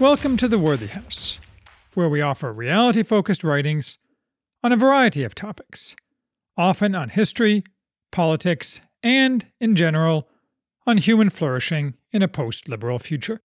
[0.00, 1.38] Welcome to the Worthy House,
[1.92, 3.98] where we offer reality focused writings
[4.64, 5.94] on a variety of topics,
[6.56, 7.64] often on history,
[8.10, 10.26] politics, and, in general,
[10.86, 13.42] on human flourishing in a post liberal future.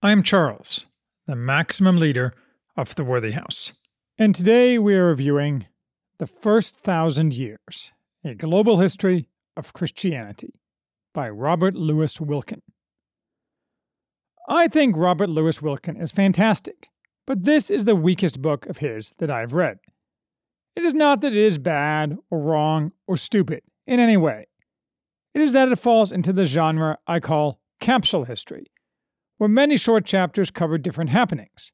[0.00, 0.86] I am Charles,
[1.26, 2.32] the maximum leader
[2.76, 3.72] of the Worthy House,
[4.16, 5.66] and today we are reviewing
[6.18, 7.90] The First Thousand Years
[8.24, 10.60] A Global History of Christianity
[11.12, 12.60] by Robert Louis Wilken.
[14.48, 16.88] I think Robert Louis Wilken is fantastic,
[17.26, 19.78] but this is the weakest book of his that I have read.
[20.74, 24.46] It is not that it is bad or wrong or stupid in any way.
[25.34, 28.66] It is that it falls into the genre I call capsule history,
[29.38, 31.70] where many short chapters cover different happenings,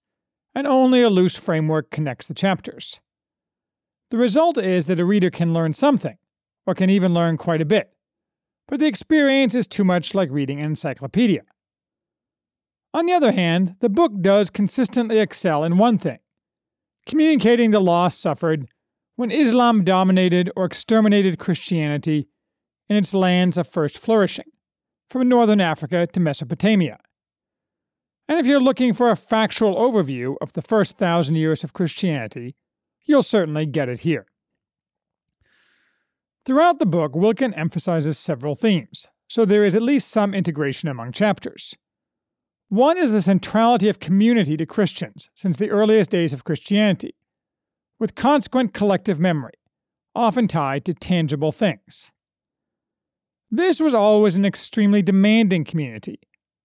[0.54, 3.00] and only a loose framework connects the chapters.
[4.10, 6.18] The result is that a reader can learn something,
[6.66, 7.92] or can even learn quite a bit,
[8.68, 11.42] but the experience is too much like reading an encyclopedia.
[12.96, 16.18] On the other hand, the book does consistently excel in one thing
[17.04, 18.68] communicating the loss suffered
[19.16, 22.26] when Islam dominated or exterminated Christianity
[22.88, 24.50] in its lands of first flourishing,
[25.10, 26.98] from northern Africa to Mesopotamia.
[28.28, 32.56] And if you're looking for a factual overview of the first thousand years of Christianity,
[33.04, 34.24] you'll certainly get it here.
[36.46, 41.12] Throughout the book, Wilken emphasizes several themes, so there is at least some integration among
[41.12, 41.76] chapters.
[42.68, 47.14] One is the centrality of community to Christians since the earliest days of Christianity,
[48.00, 49.54] with consequent collective memory,
[50.14, 52.10] often tied to tangible things.
[53.50, 56.18] This was always an extremely demanding community,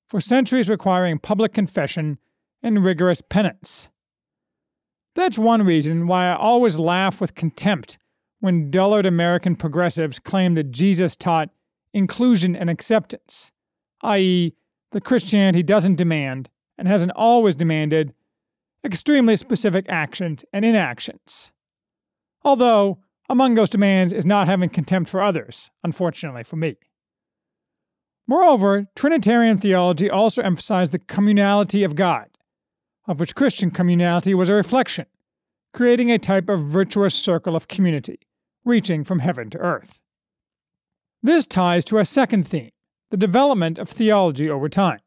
[0.10, 2.18] for centuries requiring public confession
[2.64, 3.90] and rigorous penance.
[5.16, 7.98] That's one reason why I always laugh with contempt
[8.40, 11.50] when dullard American progressives claim that Jesus taught
[11.94, 13.52] inclusion and acceptance,
[14.02, 14.56] i.e.,
[14.92, 18.14] that Christianity doesn't demand, and hasn't always demanded,
[18.84, 21.52] extremely specific actions and inactions.
[22.44, 23.00] Although,
[23.30, 26.78] among those demands is not having contempt for others, unfortunately for me.
[28.28, 32.28] Moreover, Trinitarian theology also emphasized the communality of God,
[33.08, 35.06] of which Christian communality was a reflection,
[35.74, 38.20] creating a type of virtuous circle of community,
[38.66, 40.00] reaching from heaven to earth.
[41.24, 42.72] This ties to a second theme
[43.12, 45.00] the development of theology over time.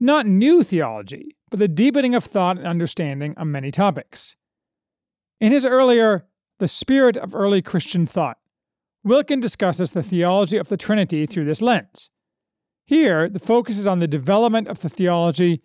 [0.00, 4.36] Not new theology, but the deepening of thought and understanding on many topics.
[5.40, 6.26] In his earlier
[6.58, 8.38] The Spirit of Early Christian Thought,
[9.06, 12.10] Wilken discusses the theology of the Trinity through this lens.
[12.86, 15.62] Here, the focus is on the development of the theology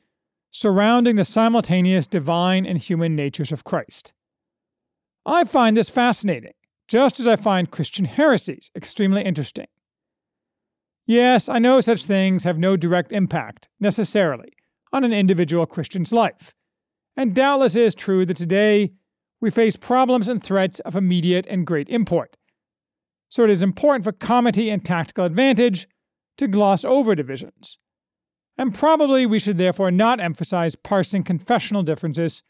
[0.52, 4.14] surrounding the simultaneous divine and human natures of Christ.
[5.26, 6.54] I find this fascinating,
[6.88, 9.68] just as I find Christian heresies extremely interesting.
[11.06, 14.54] Yes, I know such things have no direct impact, necessarily,
[14.94, 16.54] on an individual Christian's life.
[17.18, 18.94] And doubtless it is true that today
[19.42, 22.38] we face problems and threats of immediate and great import.
[23.28, 25.88] So it is important for comity and tactical advantage
[26.38, 27.78] to gloss over divisions.
[28.58, 32.44] And probably we should therefore not emphasize parsing confessional differences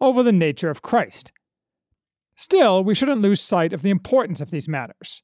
[0.00, 1.32] over the nature of Christ.
[2.36, 5.22] Still, we shouldn't lose sight of the importance of these matters.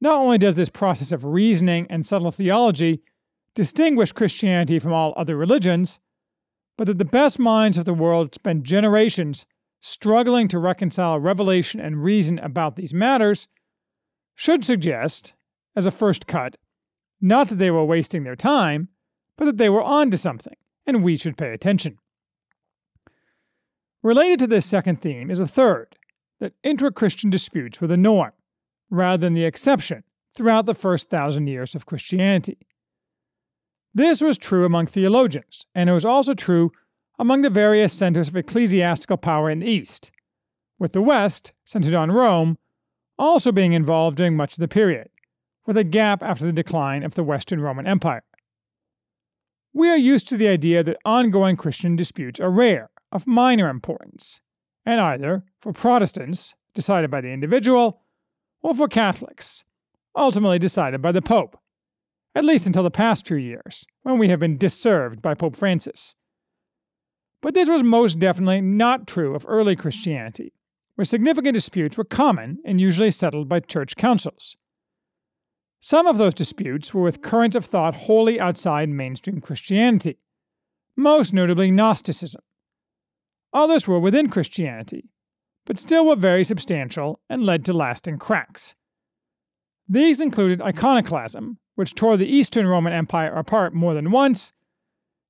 [0.00, 3.02] Not only does this process of reasoning and subtle theology
[3.54, 6.00] distinguish Christianity from all other religions,
[6.78, 9.44] but that the best minds of the world spend generations
[9.80, 13.48] struggling to reconcile revelation and reason about these matters
[14.34, 15.34] should suggest,
[15.76, 16.56] as a first cut,
[17.20, 18.88] not that they were wasting their time,
[19.36, 20.56] but that they were on to something,
[20.86, 21.98] and we should pay attention.
[24.02, 25.96] Related to this second theme is a third
[26.40, 28.32] that intra Christian disputes were the norm
[28.90, 30.04] rather than the exception
[30.34, 32.58] throughout the first thousand years of Christianity.
[33.94, 36.70] This was true among theologians, and it was also true
[37.18, 40.10] among the various centers of ecclesiastical power in the East,
[40.78, 42.56] with the West, centered on Rome,
[43.18, 45.08] also being involved during much of the period,
[45.66, 48.24] with a gap after the decline of the Western Roman Empire.
[49.72, 54.40] We are used to the idea that ongoing Christian disputes are rare, of minor importance,
[54.86, 57.99] and either, for Protestants, decided by the individual,
[58.62, 59.64] or for Catholics,
[60.16, 61.58] ultimately decided by the Pope,
[62.34, 66.14] at least until the past few years, when we have been disserved by Pope Francis.
[67.40, 70.52] But this was most definitely not true of early Christianity,
[70.94, 74.56] where significant disputes were common and usually settled by church councils.
[75.80, 80.18] Some of those disputes were with currents of thought wholly outside mainstream Christianity,
[80.94, 82.42] most notably Gnosticism.
[83.54, 85.08] Others were within Christianity,
[85.66, 88.74] but still were very substantial and led to lasting cracks.
[89.88, 94.52] These included iconoclasm, which tore the Eastern Roman Empire apart more than once,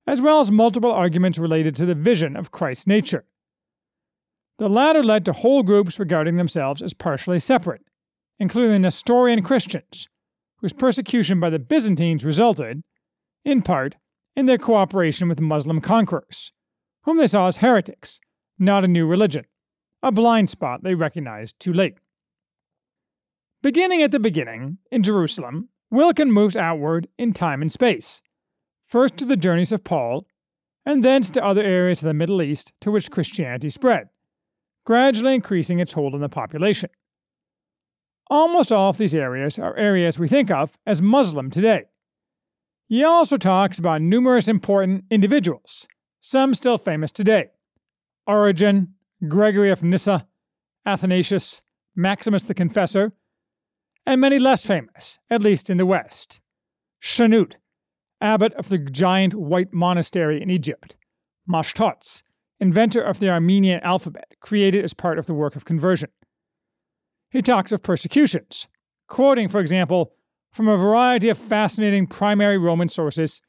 [0.06, 3.24] as well as multiple arguments related to the vision of Christ's nature.
[4.58, 7.82] The latter led to whole groups regarding themselves as partially separate,
[8.38, 10.08] including the Nestorian Christians,
[10.58, 12.82] whose persecution by the Byzantines resulted,
[13.44, 13.96] in part,
[14.36, 16.52] in their cooperation with Muslim conquerors,
[17.04, 18.20] whom they saw as heretics,
[18.58, 19.44] not a new religion,
[20.02, 21.94] a blind spot they recognized too late.
[23.62, 28.22] Beginning at the beginning, in Jerusalem, Wilken moves outward in time and space,
[28.82, 30.26] first to the journeys of Paul,
[30.86, 34.08] and thence to other areas of the Middle East to which Christianity spread,
[34.86, 36.90] gradually increasing its hold on the population.
[38.30, 41.86] Almost all of these areas are areas we think of as Muslim today.
[42.88, 45.86] He also talks about numerous important individuals,
[46.20, 47.50] some still famous today
[48.26, 48.94] Origen,
[49.28, 50.26] Gregory of Nyssa,
[50.86, 51.62] Athanasius,
[51.94, 53.12] Maximus the Confessor,
[54.06, 56.40] and many less famous, at least in the West.
[57.02, 57.56] Shenoute,
[58.20, 60.96] abbot of the giant white monastery in Egypt.
[61.48, 62.22] Mashtots,
[62.58, 66.10] inventor of the Armenian alphabet, created as part of the work of conversion.
[67.30, 68.68] He talks of persecutions,
[69.08, 70.12] quoting, for example,
[70.52, 73.40] from a variety of fascinating primary Roman sources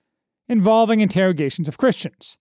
[0.47, 2.37] involving interrogations of Christians.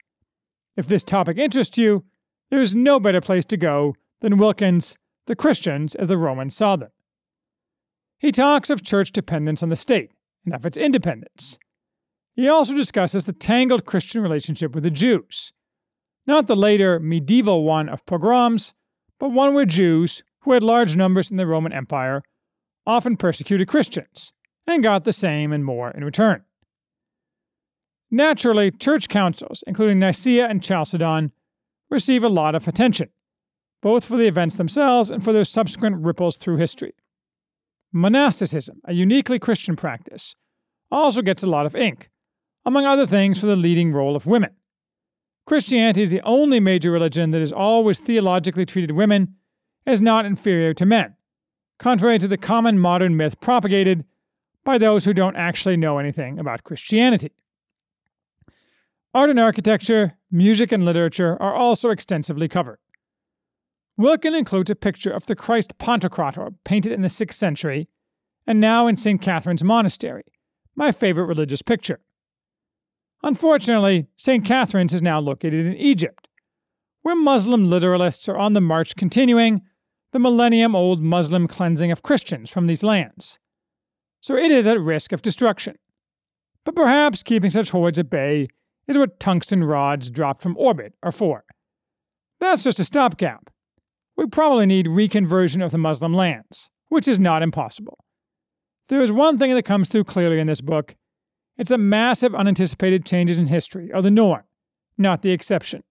[0.76, 2.04] If this topic interests you,
[2.50, 6.76] there is no better place to go than Wilken's The Christians as the Romans Saw
[6.76, 6.90] Them.
[8.18, 10.10] He talks of church dependence on the state
[10.44, 11.58] and of its independence.
[12.34, 15.52] He also discusses the tangled Christian relationship with the Jews,
[16.26, 18.74] not the later medieval one of pogroms,
[19.18, 22.22] but one where Jews, who had large numbers in the Roman Empire,
[22.86, 24.32] often persecuted Christians
[24.66, 26.44] and got the same and more in return.
[28.10, 31.32] Naturally, church councils, including Nicaea and Chalcedon,
[31.90, 33.10] receive a lot of attention,
[33.82, 36.94] both for the events themselves and for their subsequent ripples through history.
[37.92, 40.36] Monasticism, a uniquely Christian practice,
[40.90, 42.08] also gets a lot of ink,
[42.64, 44.50] among other things for the leading role of women.
[45.46, 49.34] Christianity is the only major religion that has always theologically treated women
[49.86, 51.16] as not inferior to men,
[51.78, 54.04] contrary to the common modern myth propagated
[54.64, 57.32] by those who don't actually know anything about Christianity.
[59.12, 62.78] Art and architecture, music and literature are also extensively covered.
[63.98, 67.88] Wilken includes a picture of the Christ Pantocrator painted in the 6th century
[68.46, 69.20] and now in St.
[69.20, 70.22] Catherine's Monastery,
[70.76, 71.98] my favorite religious picture.
[73.24, 74.44] Unfortunately, St.
[74.44, 76.28] Catherine's is now located in Egypt,
[77.02, 79.62] where Muslim literalists are on the march continuing
[80.12, 83.40] the millennium old Muslim cleansing of Christians from these lands.
[84.20, 85.76] So it is at risk of destruction.
[86.64, 88.48] But perhaps keeping such hordes at bay
[88.90, 91.44] is what tungsten rods dropped from orbit are for.
[92.40, 93.50] That's just a stopgap
[94.20, 98.04] we probably need reconversion of the Muslim lands, which is not impossible.
[98.88, 100.94] There is one thing that comes through clearly in this book
[101.56, 104.42] it's that massive unanticipated changes in history are the norm,
[104.98, 105.82] not the exception.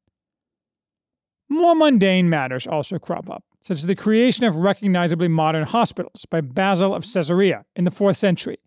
[1.48, 6.42] More mundane matters also crop up, such as the creation of recognizably modern hospitals by
[6.42, 8.57] Basil of Caesarea in the 4th century,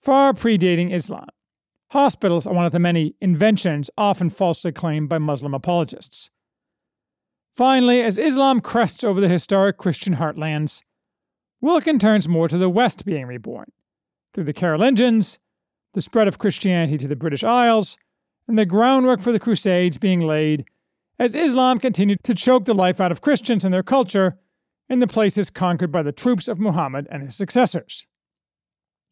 [0.00, 1.28] far predating Islam.
[1.90, 6.30] Hospitals are one of the many inventions often falsely claimed by Muslim apologists.
[7.52, 10.82] Finally, as Islam crests over the historic Christian heartlands,
[11.62, 13.70] Wilken turns more to the West being reborn,
[14.32, 15.38] through the Carolingians,
[15.92, 17.96] the spread of Christianity to the British Isles,
[18.48, 20.64] and the groundwork for the Crusades being laid
[21.18, 24.38] as Islam continued to choke the life out of Christians and their culture
[24.88, 28.06] in the places conquered by the troops of Muhammad and his successors.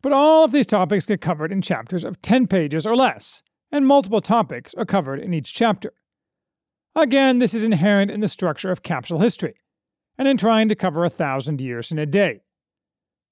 [0.03, 3.87] But all of these topics get covered in chapters of 10 pages or less, and
[3.87, 5.93] multiple topics are covered in each chapter.
[6.97, 9.55] Again, this is inherent in the structure of capsule history,
[10.19, 12.43] and in trying to cover a thousand years in a day.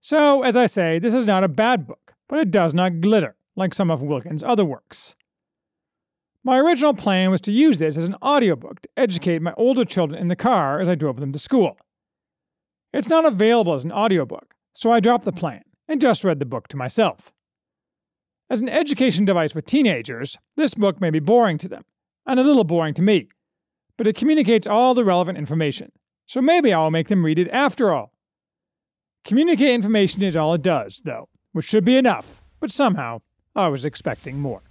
[0.00, 3.36] So, as I say, this is not a bad book, but it does not glitter
[3.56, 5.16] like some of Wilken's other works.
[6.42, 10.18] My original plan was to use this as an audiobook to educate my older children
[10.18, 11.76] in the car as I drove them to school.
[12.94, 16.46] It's not available as an audiobook, so I dropped the plan and just read the
[16.46, 17.32] book to myself.
[18.48, 21.82] As an education device for teenagers, this book may be boring to them,
[22.24, 23.28] and a little boring to me,
[23.98, 25.90] but it communicates all the relevant information.
[26.26, 28.12] So maybe I will make them read it after all.
[29.24, 33.18] Communicate information is all it does, though, which should be enough, but somehow
[33.56, 34.62] I was expecting more.